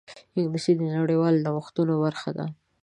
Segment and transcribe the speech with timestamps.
[0.37, 2.45] انګلیسي د نړیوالو نوښتونو برخه ده